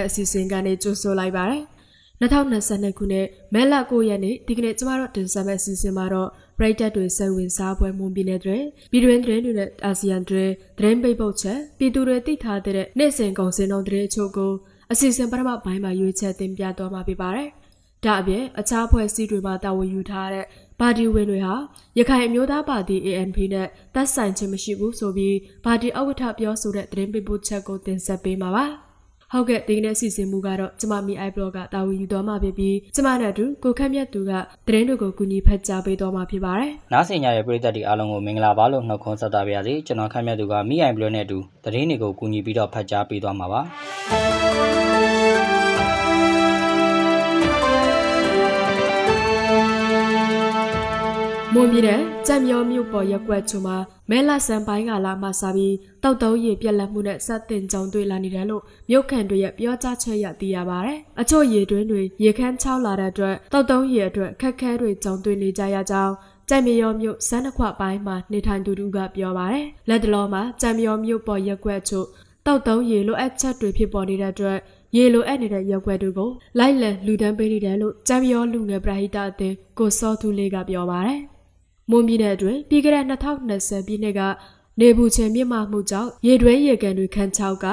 [0.00, 1.62] တ်အစီအစဉ်ကနေကြိုဆိုလိုက်ပါတယ်
[2.20, 14.52] 2022ခုနှစ်မဲလ9ရက်နေ့ဒီကနေ့ကျမတို့တင်ဆက်မယ့်အစီအစဉ်မှာတော့ပရိသတ်တွေစိတ်ဝင်စားပွဲမွန်ပြည်နယ်တွင်ပြည်တွင်းတွင်တွေနဲ့အာဆီယံတွင်သတင်းပိတ်ပုတ်ချက်ပြည်သူတွေသိထားတဲ့နေ့စဉ်ကုန်စင်တော်သတင်းအချို့ကို
[14.92, 17.48] အစီအစဉ်ပထမပိုင်းမှာရွေးချယ်တင်ပြသွားမှာဖြစ်ပါတယ်။
[18.04, 20.46] ဒါအပြင်အခြားဖွဲ့စည်းတွေမှာတာဝန်ယူထားတဲ့
[20.80, 21.54] ပါတီဝင်တွေဟာ
[21.98, 28.66] ရခိုင်အမျိုးသားပါတီ ANP နဲ့သက်ဆိုင်ခြင်းမရှိဘူးဆိုပြီးပါတီဥက္ကဋ္ဌပြောဆိုတဲ့သတင်းပေးပို့ချက်ကိုတင်ဆက်ပေးမှာပါ။
[29.32, 34.32] ဟုတ်ကဲ့ဒီကနေ့စီစဉ်မှုကတော့ကျမမီ iBlog ကတာဝန်ယူသွားမှာဖြစ်ပြီးကျမနဲ့အတူကိုခန့်မြတ်သူက
[34.66, 43.60] သတင်းတွေကိုကူညီဖတ်ကြားပေးသွားမှာဖြစ်ပါတယ်။နားဆင်ကြတဲ့ပရိသတ်တွေအားလုံးကိုမင်္ဂလာပါလို့နှုတ်ခွန်းဆက်သပါရစေ။ကျွန်တော်ခန့်မြတ်သူကမီ iBlog နဲ့အတူသတင်းတွေကိုကူညီပြီးတော့ဖတ်ကြားပေးသွားမှာပါ။
[51.54, 53.76] မွန်ပြည်နယ်ကြံမြောမြို့ပေါ်ရက်ွက်ချုံမှာ
[54.10, 66.14] မဲလာဆန်ပိုင်းကလာမှစပြီးတောက်တုံးရည်ပြက်လက်မှုနဲ့ဆက်တင်ကြောင်တွေ့လာနေတယ်လို့မြို့ခံတွေရဲ့ပြောကြားချက်ရသိရပါတယ်။အချို့ရေတွင်းတွေရေခမ်းချောက်လာတဲ့အတွက်တောက်တုံးရည်အတွက်ခက်ခဲတွေကြောင်တွေ့နေကြရကြောင်း
[66.48, 72.00] ကြံမြောမြို့စန်းတစ်ခွပိုင်းမှာနေထိုင်သူတို့ကပြောပါတယ်။လက်တလောမှာကြံမြောမြို့ပေါ်ရက်ွက်ချု
[72.46, 74.58] တောက်တုံးရေလိုအပ်ချက်တွေဖြစ်ပေါ်နေတဲ့အတွက်
[74.96, 81.20] ရေလိုအပ်နေတဲ့ရက်ွက်တွေကိုလိုက်လံလူတန်းပေးနေတယ်လို့ကြံမြောလူငယ်ပရဟိတအသင်းကိုစောသူလေးကပြောပါတယ်။
[81.90, 84.20] မွန်ပြည်နယ်အတွင်းပြီးခဲ့တဲ့2020ပြည့်နှစ်က
[84.80, 87.66] နေပူချေမြင့်မာမှုကြောင့်ရေတွဲရေကန်တွေခန်းချောက်က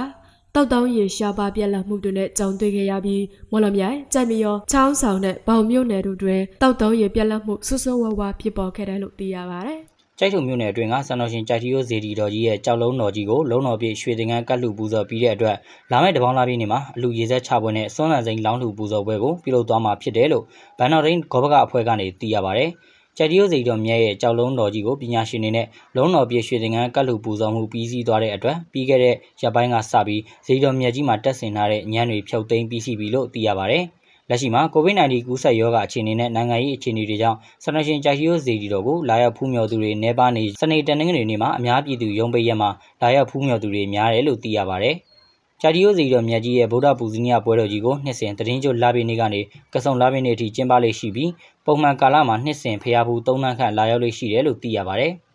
[0.55, 9.79] တောက်တောင်းရေရှားပါပြက်လက်မှုတွေနဲ့ကြောင်တွေ့ခဲ့ရပြီးမော်လမြိုင်ကြိုက်မရောချောင်းဆောင်နဲ့ဘောင်မြို့နယ်တို့တွင်တောက်တောင်းရေပြက်လက်မှုဆွဆွဝဝဖြစ်ပေါ်ခဲ့တယ်လို့သိရပါတယ်
[10.19, 15.55] ကျိုက်ထုံမြို့နယ်အတွင်းကဆန်တော်ရှင်ကြိုက်တီယိုဇေဒီတော်ကြီးရဲ့ကြောက်လုံးတော်ကြီးကိုလုံးတော်ပြည့်ရွှေသင်္ကန်းကတ်လူပူဇော်ပြီးတဲ့အတွက်
[15.91, 20.43] လာမယ့်တပေါင်းလာပြည့်နေ့မှာအလူရေဆက်ချပွဲနဲ့စွမ်းလန်းစိန်လောင်းလူပူဇော်ပွဲကိုပြုလုပ်သွားမှာဖြစ်တယ်လို့
[20.79, 22.69] ဘန်နော်ရင်းဂောဘကအဖွဲ့ကနေသိရပါတယ်။
[23.17, 33.83] ကြက်တီယိုစိတော်မြတ်ရဲ့ကြောက်လုံးတော်ကြီးကိုပညာရှင်တွေနဲ့လုံးတော်ပြည့်ရွှေသင်္ကန်းကတ်လူပူဇော်မှုပြီးစီးသွားတဲ့အတွက်ပြီးခဲ့တဲ့ရက်ပိုင်းကစပြီးဇေတော်မြတ်ကြီးမှာတက်ဆင်ထားတဲ့ညံတွေဖြုတ်သိမ်းပြီးစီးပြီလို့သိရပါတယ်။
[34.29, 42.69] လက်ရှိမှာ COVID-19 ကူးစက်ရောဂါအခြေအနေနဲ့နိုင်ငံရေးအခြေအနေတွေကြောင့်ဆနရှင်ကြိုက်ရီယိုဇေဒီတော်ကိုလာရောက်ဖူးမြော်သူတွေနေပါနေစနေတနင်္ဂနွေနေ့မှာအများပြည်သူရုံးပိတ်ရက်မှာ
[43.01, 44.95] လာရောက်ဖူးမြော်သူတွေများတယ်လို့သိရပါတယ်။
[45.61, 49.41] ဂျာဒီယိုစီတော်မြတ်ကြီးရဲ့ဗုဒ္ဓပူဇီနီယပွဲတော်ကြီးကိုနှစ်စဉ်တရင်ကျွလာပင်းနေ့ကနေ
[49.73, 51.29] ကဆုံလာပင်းနေ့အထိကျင်းပလေ့ရှိပြီး
[51.65, 55.13] ပုံမှန်ကာလမှာနှစ်စဉ်ဖျားဘူး၃နှန်းခန့်လာရောက်လေ့ရှိတယ်လို့သိရပါတယ်။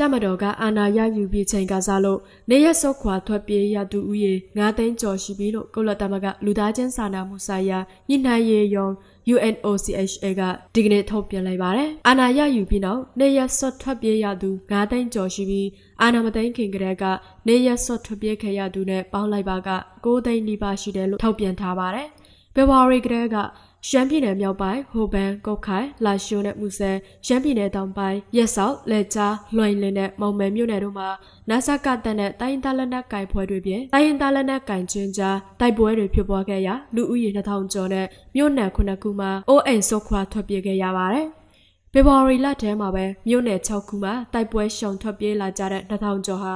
[0.00, 7.78] တမတော်ကအာဏာရယူပြီးချိန်ကစားလို့နေရဆုတ်ခွာထွက်ပြေးရသူဦးရေ9သိန်းကျော်ရှိပြီလို့ကုလသမဂ္ဂလူသားချင်းစာနာမှုဆိုင်ရာ
[8.08, 8.92] ညှိနှိုင်းရေးရုံး
[9.34, 10.42] UNOCHA က
[10.74, 15.68] ဒီကနေ့ထုတ်ပြန်လိုက်ပါတယ်။အာဏာရယူပြီးနောက်နေရဆွတ်ထွက်ပြေးရသူ9သိန်းကျော်ရှိပြီး
[16.00, 17.04] အာဏာမသိမ်းခင်ကတည်းက
[17.48, 19.70] နေရဆွတ်ထွက်ပြေးခဲ့ရသူနဲ့ပေါင်းလိုက်ပါက
[20.04, 22.08] 9သိန်းနီးပါးရှိတယ်လို့ထုတ်ပြန်ထားပါတယ်။
[22.54, 23.36] ဖေဖော်ဝါရီကတည်းက
[23.86, 26.96] ရှမ်းပြည်နယ်မြောက်ပိုင်းဟိုဘန်ကုတ်ခိုင်လာရှိုးနဲ့မူဆယ်
[27.26, 31.08] ရှမ်းပြည်နယ်တောင်ပိုင်းရက်စောက်လက်ချာလွှိုင်လင်းနဲ့မောင်မယ်မြို့နယ်တို့မှာ
[31.50, 38.06] နာဆာကတန်နဲ့တိုင်းသားလက်နက်ကင်ဖွဲတွေပြင်တိုင်းသားလက်နက်ကင်ချင်းကြားတိုက်ပွဲတွေဖြစ်ပွားခဲ့ရာလူဦးရေ2000ကျော်နဲ့
[38.36, 41.26] မြို့နယ်ခုနှစ်ခုမှာအိုးအိမ်ဆုတ်ခွာထွက်ပြေးခဲ့ရပါတယ်။
[41.92, 46.54] ဖေဖော်ဝါရီလထဲမှာပဲမြို့နယ်6ခုမှာတိုက်ပွဲရှောင်ထွက်ပြေးလာကြတဲ့2000ကျော်ဟာ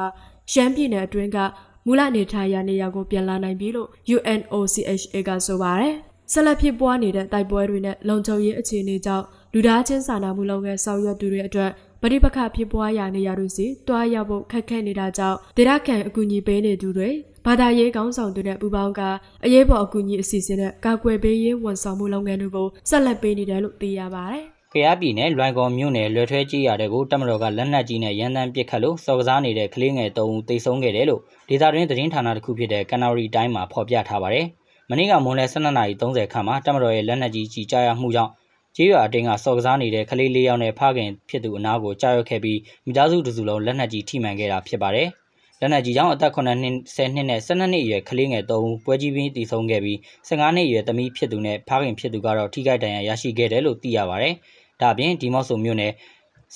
[0.53, 1.39] ရှမ်းပြည်နယ်အတွင်းက
[1.87, 5.97] မူလနေထိုင်ရာနေရာကိုပြန်လာနိုင်ပြီလို့ UNOCHA ကဆိုပါတယ်။
[6.33, 11.71] ဆက်လက်ဖြစ်ပွားနေတဲ့တိုက်ပွဲတွေနဲ့လုံခြုံရေးအခြေအနေကြောင့်လူသားချင်းစာနာမှုလုပ်ငန်းဆောင်ရွက်သူတွေအတွက်
[12.03, 17.11] ပဋိပက္ခဖြစ်ပွားရာနေရာတွေစီတွားရောက်ဖို့ခက်ခဲနေတာကြောင့်ဒေသခံအကူအညီပေးနေသူတွေ
[17.47, 19.01] ဘာသာရေးကောင်းဆောင်တွေနဲ့ပူးပေါင်းက
[19.45, 24.43] အရေးပေါ်အကူအညီအစီအစဉ်နဲ့ကာကွယ်ပေးရေးဝန်ဆောင်မှုလုပ်ငန်းတွေကိုဆက်လက်ပေးနေတယ်လို့သိရပါတယ်။
[24.75, 34.47] ကရပြည်နယ်လွိုင်ကော်မြို့နယ်လွယ်ထွဲကြီးရတဲ့ကိုတမတော်ကလက်နက်ကြီးနဲ့ရန်တမ်းပစ်ခတ်လို့စော်ကစားနေတဲ့ကလေးငယ်၃ဦးတိတ်ဆုံးခဲ့တယ်လို့ဒေသတွင်းသတင်းဌာနတစ်ခုဖြစ်တဲ့ကနာရီတိုင်းမှာဖော်ပြထားပါတယ်။
[34.91, 38.33] မနေ့ကမွန်လယ်12:30ခန့်မှာတမတော်ရဲ့လက်နက်ကြီးကြီးကြားရမှုကြောင့်
[38.77, 45.09] ကျေးရွာအတင်းကစော်ကစားနေတဲ့ကလေးလေးယောက်နဲ့ဖခင်ဖြစ်သူအနားကိုကြားရောက်ခဲ့ပြီးမိသားစုတစုလုံးလက်နက်ကြီးထိမှန်ခဲ့တာဖြစ်ပါတယ်။
[45.61, 46.59] လက်နက်ကြီးကြောင့်အသက်9နှစ်
[46.97, 49.99] 10နှစ်နဲ့12နှစ်အရွယ်ကလေးငယ်3ဦးပွဲကြီးပင်တည်ဆုံခဲ့ပြီး
[50.29, 54.35] 15နှစ်အရွယ်သမီးဖြစ်သူနဲ့ဖခင်ဖြစ်သူကတော့ထိခိုက်ဒဏ်ရာရရှိခဲ့တယ်လို့သိရပါတယ်။
[54.81, 55.93] ဒါ့အပြင်ဒီမော့ဆိုမြို့နယ်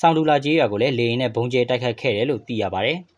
[0.01, 2.99] ဆောင်းဒူလာကျေးရွာကိုလည်းလေရင်နဲ့ဘုံကျဲတိုက်ခတ်ခဲ့တယ်လို့သိရပါတယ်။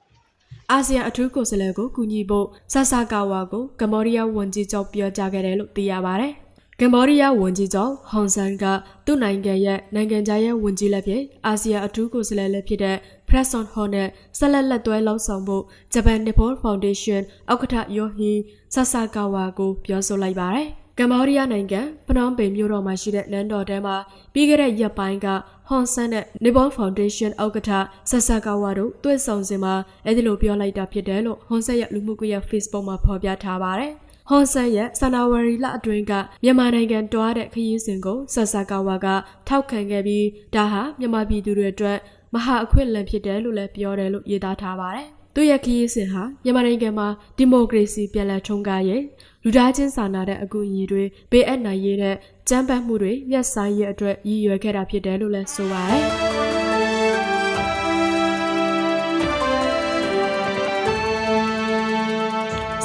[0.72, 6.32] အာဆီယံအထူးကိုယ်စားလှယ်ကိုကူညီဖို့ဆဆကာဝါကိုကမ္ဘောဒီးယားဝန်ကြီးချုပ်ပြောကြားခဲ့တယ်လို့သိရပါတယ်။
[6.80, 8.64] ကမ္ဘောဒီးယားဝန်ကြီးချုပ်ဟွန်ဆန်က
[9.06, 12.96] သူ့နိုင်ငံရဲ့နိုင်ငံခြားရေးဝန်ကြီးလက်ဖြစ်အာဆီယံအထူးကိုယ်စားလှယ်လက်ဖြစ်တဲ့
[13.28, 14.08] Preston Hon နဲ့
[14.38, 15.62] ဆက်လက်လက်တွဲလှုပ်ဆောင်ဖို့
[15.92, 17.22] ဂျပန် Nippon Foundation
[17.52, 18.32] ဥက္ကဋ္ဌယိုဟီ
[18.74, 20.68] ဆဆကာဝါကိုပြောဆိုလိုက်ပါတယ်။
[20.98, 23.96] ကမ္ဘောဒီးယားနိုင်ငံဖနွမ်ပင်မြို့တော်မှာရှိတဲ့နန်းတော်ထဲမှာ
[24.32, 25.26] ပြီးခဲ့တဲ့ရက်ပိုင်းက
[25.68, 27.70] ဟွန်ဆန်နဲ့ Nippon Foundation ဥက္ကဋ္ဌ
[28.10, 29.74] ဆဆကာဝါတို့တွေ့ဆုံစဉ်မှာ
[30.06, 33.92] အဲဒီလိုပြောလိုက်တာဖြစ်တယ်လို့ဟွန်ဆန်ရဲ့လူမှုကွန်ရက် Facebook မှာဖော်ပြထားပါတယ်။
[34.28, 36.12] ဟွန်ဆန်ရဲ့ဇန်နဝါရီလအတွင်းက
[36.42, 39.06] မြန်မာနိုင်ငံတွားတဲ့ခရီးစဉ်ကိုဆဆကာဝါက
[39.48, 41.98] ထောက်ခံခဲ့ပြီးဒါဟာမြန်မာပြည်သူတွေအတွက်
[42.34, 49.02] မဟာအခွင့်အလမ်းဖြစ်တယ်လို့လည်းပြောတယ်လို့ရေးသားထားပါတယ်။ သူ့ရဲ့ခရီးစဉ်ဟာမြန်မာနိုင်ငံမှာဒီမိုကရေစီပြန်လည်ထွန်းကားရေး
[49.44, 52.16] လူသားချင်းစာနာတဲ့အကူအညီတွေပေးအပ်နိုင်ရေးတဲ့
[52.48, 56.04] ကြမ်းပတ်မှုတွေရပ်ဆိုင်ရေးအတွက်ရည်ရွယ်ခဲ့တာဖြစ်တယ်လို့လည်းဆိုပါတယ်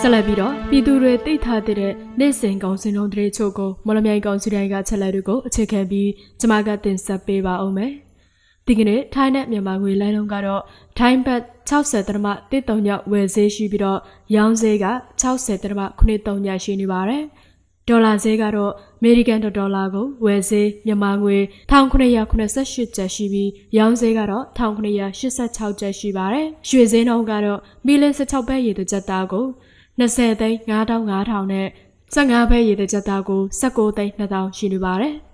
[0.06, 7.92] ဆက်လက်ပြီးတော့ပြည်သူတွေသိထားတဲ့နေ့စဉ်ကောင်စင်တော်တွေချို့ကိုမော်လမြိုင်ကောင်စီတိုင်းကချက်လက်တွေကိုအခြေခံပြီးကျွန်မကတင်ဆက်ပေးပါအောင်မယ်။
[8.68, 10.62] ဒီကနေ့ထိုင်းနဲ့မြန်မာငွေလိုင်းလုံးကတော့
[10.98, 11.42] ထိုင်းဘတ်
[11.74, 14.00] 60တရမ13ညဝယ်ဈေးရှိပြီးတော့
[14.36, 14.86] ရောင်းဈေးက
[15.22, 17.24] 60တရမ93ညရှိနေပါတယ်။
[17.88, 21.38] ဒေါ်လာဈေးကတော့အမေရိကန်ဒေါ်လာကိုဝယ်ဈေးမြန်မာငွေ
[21.72, 29.46] 1988ကျပ်ရှိပြီးရောင်းဈေးကတော့1986ကျပ်ရှိပါတယ်။ရွှေဈေးနှုန်းကတော့မီလ16ဘတ်ရေတကြက်သားကို
[30.00, 31.68] 20သိန်း9500နဲ့
[32.16, 35.16] 15ဘဲရေတကြက်သားကို19သိန်း2000ရှိနေပါတယ်။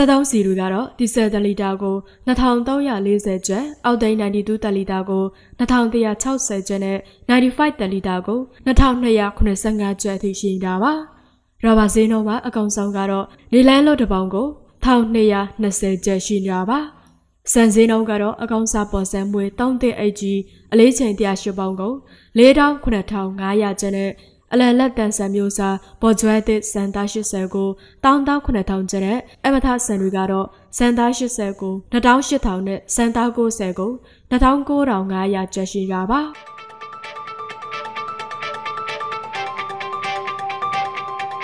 [0.00, 1.96] စက်သုံးစီတွေကတော့ဒီဇယ်တလီတာကို
[2.28, 5.24] 2340ကျပ်၊အောက်သိန်း92တလီတာကို
[5.60, 6.98] 2160ကျပ်နဲ့
[7.28, 10.92] 95တလီတာကို2285ကျပ်အထိရှိနေတာပါ။
[11.64, 14.46] ရောဘာဈေးနှုန်းမှာအကောင်ဆုံးကတော့နေလန်းလို့တစ်ပေါင်ကို
[14.84, 16.78] 1220ကျပ်ရှိနေတာပါ။
[17.52, 20.38] စံစင်းနှုန်းကတော့အကောင်စားပေါ်စံမွေ3သိန်းအကြီး
[20.72, 21.92] အလေးချိန်108ပေါင်ကို
[22.38, 24.10] 49,500ကျပ်နဲ့
[24.52, 27.68] အလန်လက်တန်ဆန်မျိုးစားပေါ်ကျွဲသစ်စန်သား80ကို
[28.04, 30.46] 189,000ကျပ်နဲ့အမထဆန်တွေကတော့
[30.76, 33.90] စန်သား80ကို28,000နဲ့စန်သား90ကို
[34.30, 36.20] 29,500ကျပ်ရှိတာပါ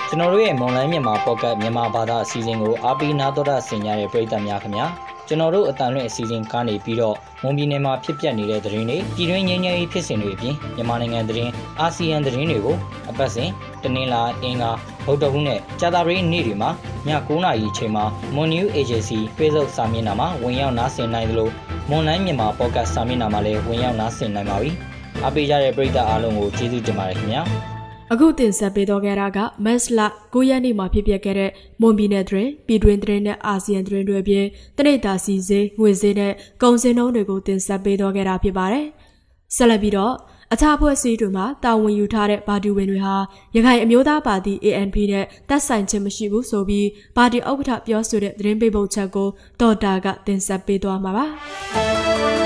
[0.09, 4.87] ကျွန်တော်တို့ရဲ့မွန်လိုင်းမြန်မာပေါ့ကတ်မြန်မာဘာသာအစီအစဉ်ကိုအားပေးနာတော်တာဆင်ကြတဲ့ပရိသတ်များခင်ဗျာ
[5.27, 12.75] ကျွန်တော်တို့အတန်လွင့်အစီအစဉ်ကားနေပြီးတော့မွန်ပြည်နယ်မှာဖြစ်ပျက်နေတဲ့သတင်းတွေပြည်တွင်းငြိမ်းချမ်းရေးဖြစ်စဉ်တွေအပြင်မြန်မာနိုင်ငံသတင်းအာဆီယံသတင်းတွေကို
[13.09, 13.49] အပတ်စဉ်
[13.83, 14.71] တနင်္လာအင်္ဂါ
[15.05, 16.69] ဗုဒ္ဓဟူးနဲ့ကြာသပတေးနေ့တွေမှာ
[17.07, 18.05] ည9:00နာရီအချိန်မှာ
[18.35, 21.49] Mon New Agency Facebook စာမျက်နှာမှာဝင်ရောက်နားဆင်နိုင်သလို
[21.89, 24.71] Monline မြန်မာ Podcast စာမျက်နှာမှာလည်းဝင်ရောက်နားဆင်နိုင်ပါပြီ။
[25.23, 27.43] အားပေးကြတဲ့ပရိသတ်အားလုံးကိုကျေးဇူးတင်ပါတယ်ခင်ဗျာ။
[28.13, 29.99] အခုတင်ဆက်ပေးတော့ခဲ့တာကမက်စလ
[30.33, 34.45] 9ရက်နေ့မှာဖြစ်ပျက်ခဲ့တဲ့မွန်ပြည်နယ်တွင်ပြည်တွင်းသတင်းနဲ့အာဆီယံသတင်းတွေအပြင်
[34.77, 38.85] တနိဒာစီစေးငွေစေးနဲ့ကုန်စည်နှုန်းတွေကိုတင်ဆက်ပေးတော့ခဲ့တာဖြစ်ပါတယ်။
[39.55, 40.13] ဆက်လက်ပြီးတော့
[40.53, 43.15] အခြားဖွဲ့စည်းတွေမှာတာဝန်ယူထားတဲ့ပါတီဝင်တွေဟာ
[43.55, 46.87] ရခိုင်အမျိုးသားပါတီ ANP နဲ့တက်ဆိုင်ခြင်းမရှိဘူးဆိုပြီး
[47.17, 49.29] ပါတီဥက္ကဋ္ဌပြောဆိုတဲ့သတင်းပေးပို့ချက်ကို
[49.61, 51.25] တော်တာကတင်ဆက်ပေးသွားမှာပါ။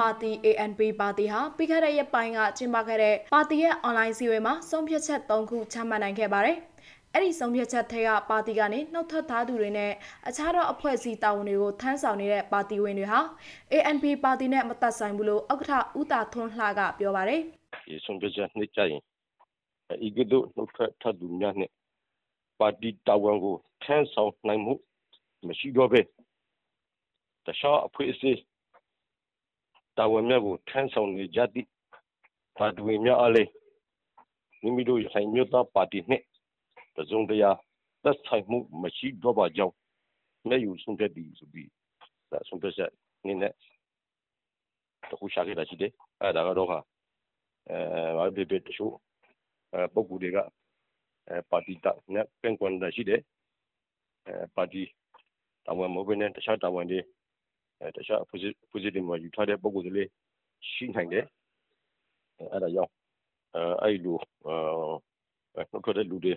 [0.00, 6.56] ပါတီ ANP ပါတီဟာပြီးခဲ့တဲ့ရက်ပိုင်းကကျင်းပခဲ့တဲ့ပါတီရဲ့ online စည်းဝေးမှာဆုံးဖြတ်ချက်၃ခုချမှတ်နိုင်ခဲ့ပါတယ်။
[7.14, 9.90] အဲ့ဒီဆုံးဖြတ်ချက်ထဲကပါတီကနေနှုတ်ထွက်ထားသူတွေနဲ့
[10.28, 13.20] အခြားသောအဖွဲ့အစည်းတာဝန်တွေကိုထမ်းဆောင်နေတဲ့ပါတီဝင်တွေဟာ
[13.72, 17.40] ANP ပါတီနဲ့မသက်ဆိုင်ဘူးလို့ဥက္ကဋ္ဌဦးတာထွန်းလှကပြောပါတယ်။
[17.88, 19.02] ဒီဆုံးဖြတ်ချက်နှစ်ကြရင်
[20.06, 21.70] ဤကဲ့သို့နှုတ်ထွက်ထားသူများနဲ့
[22.60, 24.74] ပါတီတာဝန်ကိုထမ်းဆောင်နိုင်မှု
[25.48, 26.00] မရှိတော့ပဲ
[27.46, 28.38] တခြားအဖွဲ့အစည်း
[29.98, 31.68] တာဝန်များကိုထမ်းဆောင်နေကြသည့်
[32.56, 33.50] ပါတီဝင်များအားလည်း
[34.62, 36.24] မိမိတို့ရခိုင်မျိုးသားပါတီနှင့်
[36.96, 37.50] တစုံတရာ
[38.04, 39.74] သက်ဆိုင်မှုမရှိတော့ပါကြောင်း
[40.48, 41.70] မျက်ယူဆုံးဖြတ်သည်ဆိုပြီး
[42.30, 42.90] ဒါဆုံးဖြတ်ချက်
[43.26, 43.52] နည်းနဲ့
[45.10, 45.92] တခုရှာခဲ့တာရှိတယ်
[46.22, 46.78] အဲဒါကတော့ဟာ
[47.70, 47.78] အဲ
[48.16, 48.94] ဘာဖြစ်ဖြစ်တချို့
[49.72, 50.38] အဲပုံကူတွေက
[51.28, 53.20] အဲပါတီတာနဲ့ပြန်ကွန်တာရှိတယ်
[54.26, 54.82] အဲပါတီ
[55.66, 57.00] တာဝန်မဟုတ်ဘဲနဲ့တခြားတာဝန်တွေ
[57.80, 58.20] အဲတခြား
[58.72, 60.08] positive မှာ ယူထားတဲ့ ပုံကိုယ်တွေလေး
[60.70, 61.24] ရှိနိုင်တယ်
[62.52, 62.92] အဲ့ဒါကြောင့်
[63.54, 66.34] အဲအဲ့လိုအဲနှုတ်ထွက်တဲ့လူတွေ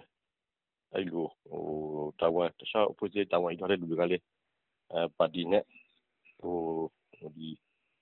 [0.93, 1.62] အဲ့လိုဟို
[2.19, 4.24] တာဝန်တခြား opposite တာဝန်ယူထားတဲ့လူတွေကလည်း
[4.91, 5.63] အဲပါတီနဲ့
[6.39, 6.57] ဟို
[7.36, 7.50] ဒီ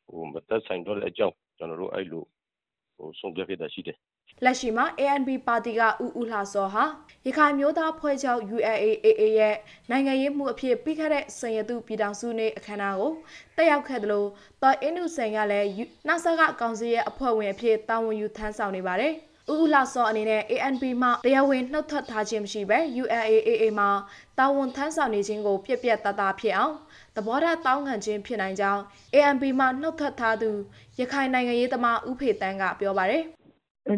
[0.06, 2.24] ဟိုမသက်ဆိုင်တော့တဲ့အကြောင်း ကျွန်တော်တို့ အဲ့လို
[2.96, 3.98] ဟို ဆုံးဖြတ်ခဲ့တာရှိတယ်
[4.44, 6.84] လက်ရှိမှာ ANP ပါတီကဦးဦးလှစောဟာ
[7.26, 9.56] ရခိုင်မျိုးသားဖွဲ့ချုပ် ULAAA ရဲ့
[9.90, 13.14] နိုင်ငံရေးမှုအဖြစ်ပြီးခဲ့တဲ့စံရတုပြည်ထောင်စုနေ့အခမ်းအနားကို
[13.58, 14.28] တက်ရောက်ခဲ့တယ်လို့
[14.62, 19.14] တော်အင်းနုစိန်ကလည်းနာဆာကကောင်စီရဲ့အဖွဲ့ဝင်အဖြစ်တာဝန်ယူထမ်းဆောင်နေပါတယ်။
[19.52, 23.90] ဦးဦးလှစောအနေနဲ့ ANP မှတရားဝင်နှုတ်ထွက်ထားခြင်းမရှိဘဲ ULAAA မှာ
[24.40, 26.74] တာဝန်ထမ်းဆောင်နေခြင်းကိုပြက်ပြက်တသားဖြစ်အောင်
[27.16, 28.82] သဘောထားတောင်းခံခြင်းဖြစ်နိုင်ကြောင်း
[29.16, 30.50] ANP မှနှုတ်ထွက်ထားသူ
[31.00, 33.26] ရခိုင်နိုင်ငံရေးသမားဦးဖေတန်းကပြောပါတယ်။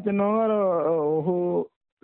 [0.05, 0.69] ကျနော်ကတော့
[1.25, 1.43] ဟို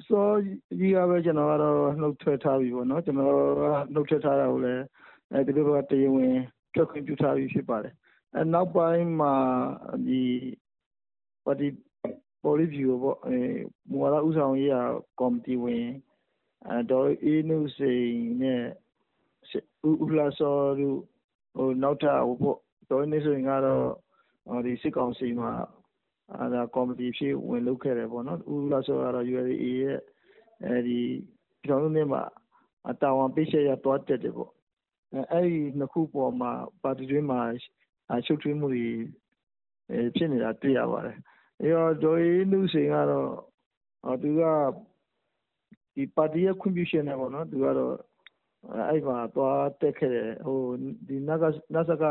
[0.07, 3.63] စောကြီးကပဲကျနော်ကတော့နုတ်ထွက်ထားပြီပေါ့နော် ကျနော်က
[3.93, 4.83] နုတ်ထွက်ထားတာကိုလည်း
[5.47, 6.35] သူတို့ကတရားဝင်
[6.73, 7.93] ထွက်ခွင့်ပြုထားပြီး ဖြစ်ပါတယ်
[8.35, 9.35] အဲနောက်ပိုင်းမှာ
[10.07, 10.21] ဒီ
[11.45, 11.67] ပါတီ
[12.43, 13.37] ပေါ်လီဗျူပေါ့အဲ
[13.89, 14.81] မူဝါဒဥဆောင်ရေးရာ
[15.19, 15.85] ကော်မတီဝင်
[16.67, 18.07] အဲဒေါ်အေးနုစိန်
[18.41, 18.63] နဲ့
[19.89, 20.99] ဦးလှစောတို့
[21.55, 25.76] ဟိုနောက်ထပ်ဟိုပေါ့ဒေါ်အေးနုစိန်ကတော့ဒီစစ်ကောင်စီမှာအဲဒါ
[26.75, 29.99] ကော်မတီအဖြစ် ဝင်လုပ်ခဲ့တယ်ပေါ့နော် ဦးလှစောကတော့ ULA ရဲ့
[30.65, 30.99] အဲဒီ
[31.61, 32.21] ပြည်ထောင်စုနေ့မှာ
[33.01, 34.51] တာဝန်ပေးချက်ရသွားတက်တယ်ပေါ့
[35.31, 36.51] အဲ့ဒီနှစ်ခုပေါ်မှာ
[36.83, 37.41] ပါတီတွင်းမှာ
[38.25, 38.87] ရှုပ်ထွေးမှုတွေ
[40.15, 41.17] ဖြစ်နေတာ တွေ့ရပါတယ်
[41.61, 44.43] အဲတော့ဒေါ်အေးနုစိန်ကတော့ သူက
[45.95, 47.93] ဒီပါတီရဲ့ ခွင့်ပြုချက်နဲ့ပေါ့နော် သူကတော့
[48.89, 50.59] အဲ့မှာ သွားတက်ခဲ့တယ်ဟို
[51.07, 51.43] ဒီနတ်က
[51.73, 52.03] နတ်စက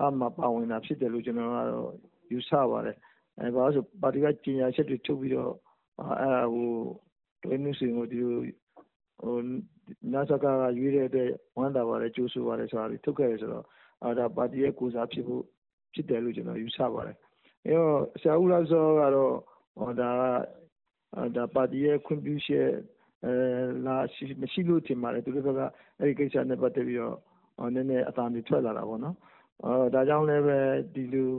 [0.00, 1.92] အမှပါဝင်တာဖြစ်တယ်လို့ ကျွန်တော်ကတော့
[2.32, 3.07] ယူဆပါတယ်အဲ
[3.54, 5.52] ဘာလို့ဆိုပါတီက ကြီးညာချက်တွေထုတ်ပြီးတော့
[6.00, 6.70] အဲဟို
[7.42, 8.34] ဒေါ်အေးနုစိန်ကို ဒီလို
[9.20, 9.36] ဟို
[10.12, 10.46] နတ်စက က
[10.78, 13.64] ရွေးတဲ့အတွက် ဝမ်းသာပါတယ် ကြိုးဆိုပါတယ် ဆိုတာတွေ ထုတ်ခဲ့ရဆိုတော့
[14.04, 15.42] အဲဒါ ပါတီရဲ့ ကိုစားဖြစ်ဖို့
[15.94, 17.16] ဖြစ်တယ်လို့ ကျွန်တော်ယူဆပါတယ်
[17.64, 19.34] အဲတော့ ဆရာဦးလာစောကတော့
[19.78, 20.10] ဟောဒါ
[21.36, 22.68] ဒါပါတီရဲ့ ခွင့်ပြုချက်
[23.24, 23.32] အဲ
[23.86, 25.60] လာရှိမရှိလို့ထင်ပါတယ် သူတို့က
[25.98, 27.16] အဲ့ဒီကိစ္စနဲ့ ပတ်သက်ပြီးတော့
[27.74, 29.16] နည်းနည်း အသာနေထွက်လာတာပေါ့နော်
[29.64, 30.58] အဲဒါကြောင့်လည်းပဲ
[30.94, 31.38] ဒီလိုဟို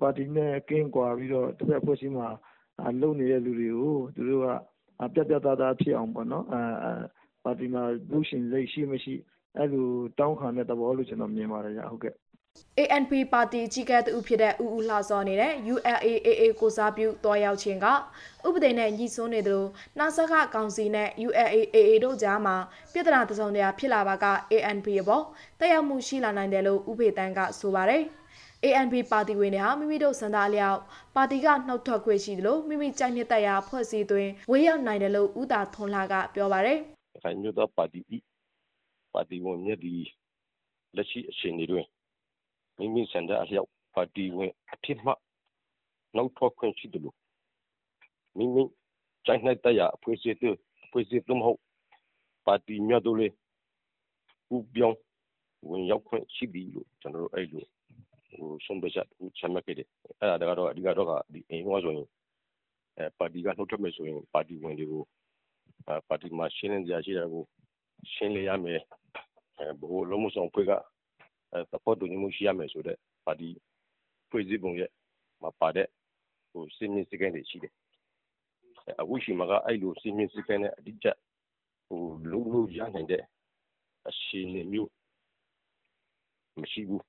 [0.00, 2.28] ပါတီနဲ့ကင်းကွာပြီးတော့တစ်ဖက်ဖွဲ့စည်းမှာ
[3.00, 4.48] လုံနေတဲ့လူတွေကိုသူတို့က
[5.14, 6.62] ပြတ်ပြတ်သားသားဖြစ်အောင်ပေါ့နော်အဲ
[7.44, 9.14] ပါတီမှာလူရှင်စိတ်ရှိမရှိ
[9.56, 12.14] အဲ့လိုတောင်းခံတဲ့သဘောလို့ကျွန်တော်မြင်ပါတယ်ဗျဟုတ်ကဲ့
[12.78, 17.86] ANP ပါတီကြီးကဲတူဖြစ်တဲ့ဦးဦးလှစောနေတဲ့ ULAAA ကိုစားပြုတော်ရောက်ခြင်းက
[18.46, 19.66] ဥပဒေနဲ့ညှိစွန်းနေသလို
[19.98, 22.56] နှာဆက်ခကောင်စီနဲ့ ULAAA တို့ကြားမှာ
[22.92, 25.24] ပြည်ထနာတစုံတရာဖြစ်လာပါက ANP အပေါ်
[25.60, 28.02] တက်ရောက်မှုရှိလာနိုင်တယ်လို့ဥပေတန်းကဆိုပါတယ်။
[28.66, 30.80] ANP ပါတီဝင်တွေဟာမိမိတို့စံသားအလျောက်
[31.16, 36.78] ပါတီကနှုတ်ထွက်ခွင့်ရှိသလိုမိမိကြိုက်နှစ်သက်ရာဖွဲ့စည်းသွင်းဝေးရောက်နိုင်တယ်လို့ဦးတာထွန်လာကပြောပါတယ်။
[37.22, 38.00] ခိုင်မြို့သောပါတီ
[39.14, 39.94] ပါတီဝင်မြက်ဒီ
[40.96, 41.86] လက်ရှိအခြေအနေတွင်
[42.78, 45.12] မိမိဆန္ဒအလျောက်ပါတီဝင်အဖြစ်မှ
[46.16, 47.16] နောက်ထွက်ခွင့်ရှိတယ်လို့
[48.38, 48.62] မိမိ
[49.26, 50.50] ကြိုက်တဲ့တရားအဖွဲ့အစည်းတွေ
[50.84, 51.60] အဖွဲ့အစည်းတို့မဟုတ်
[52.46, 53.28] ပါတီများတို့လေ
[54.54, 54.98] ဥပြောင်း
[55.68, 57.64] ဝင်ရောက်ခွင့်ရှိပြီလို့ကျွန်တော်တို့အဲ့လို
[58.34, 59.06] ဟိုဆုံးဖြတ်ချက်
[59.38, 59.88] ချမှတ်ခဲ့တယ်
[60.20, 62.08] အဲ့ဒါကတော့အဓိကတော့ဒီအိမ်ကဆိုရင်
[62.98, 65.02] အဲပါတီကနှုတ်ထွက်မယ်ဆိုရင်ပါတီဝင်တွေကို
[66.08, 67.42] ပါတီမှာရှင်းလင်းကြရှိတာကို
[68.12, 68.80] ရှင်းလင်းရမယ်
[69.58, 70.72] အဲဘိုးလုံးမဆောင်ဖွဲ့က
[71.70, 73.48] သဘောတူညီမှုရှိရမယ်ဆိုတဲ့ပါတီ
[74.30, 74.90] ဖွဲ့စည်းပုံရဲ့
[75.42, 75.88] မှာပါတဲ့
[76.50, 77.72] ဟိုစင်းမြင့်စကန်တွေရှိတယ်
[79.00, 81.08] အခုရှိမှာကအဲ့လိုစင်းမြင့်စကန်နဲ့အတိအကျ
[81.88, 83.22] ဟိုလုံးလို့ရနိုင်တဲ့
[84.08, 84.90] အရှိန်မျိုး
[86.60, 87.04] မရှိဘူး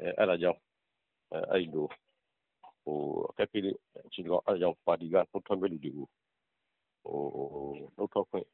[0.00, 0.60] အဲအဲ့ဒါကြောင့်
[1.52, 1.86] အဲ့လို
[2.84, 2.98] ဟို
[3.30, 3.72] အခက်အခဲတွေ
[4.14, 6.06] ရှိတော့အဲ့ကြောင့်ပါတီကနှုတ်ထွက်မဲ့လူတွေကို
[7.02, 7.16] ဟို
[7.96, 8.46] နှုတ်ထွက်ခွင့်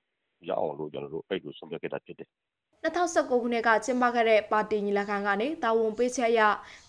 [0.49, 2.29] ရအောင်လို့ကျွန်တော်တို့အဲ့လိုဆုံးဖြတ်ခဲ့တာဖြစ်တယ်
[2.85, 6.41] 2019ခုနှစ်ကကျင်းပခဲ့တဲ့ပါတီညီလာခံကနေတာဝန်ပေးချက်အရ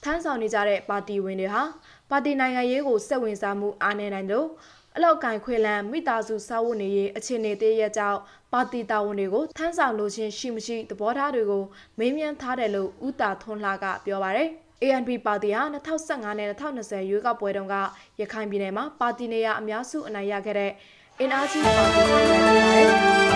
[0.03, 1.63] ထမ်းဆောင်နေကြတဲ့ပါတီဝင်တွေဟာ
[2.12, 4.48] ပါတီနိုင်ငံရေးကိုစက်ဝင်စားမှုအားနည်းနိုင်လို့
[4.96, 8.19] အလောက်ကင်ခွေလန်မိသားစုစာဝတ်နေရေးအခြေအနေတည်းရဲ့ကြောင့်
[8.53, 11.63] ပါတီတာဝန်တွေကိုထမ်းဆောင်လိုခြင်းရှိမရှိသဘောထားတွေကို
[12.00, 14.50] မေးမြန်းထားတယ်လို့ဦးတာထွန်းလှကပြောပါရယ်
[14.84, 17.75] ANP ပါတီဟာ2015နဲ့2020ရွေးကောက်ပွဲတုန်းက
[18.22, 20.72] ရခိုင်ပြည်နယ်မှာပါတီနေရာအများစုအနိုင်ရခဲ့တဲ့
[21.19, 23.29] အင်အားကြီးပါတီတွေဖြစ်ပါတယ်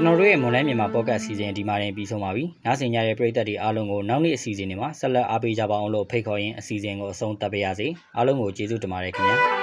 [0.00, 9.38] ကျွန်တော်တို့ရဲ့မွန်လိုင်းမြန်မာပေါ့ကတ်အစီအစဉ်ဒီမှာတင်ပြီးဆုံးပါပြီ။နားဆင်ကြတဲ့ပရိသတ်တွေအားလုံးကိုနောက်နေ့အစီအစဉ်တွေမှာဆက်လက်အားပေးကြပါအောင်လို့ဖိတ်ခေါ်ရင်းအစီအစဉ်ကိုအဆုံးသတ်ပါရစေ။အားလုံးကိုကျေးဇူးတင်ပါတယ်ခင်ဗျာ။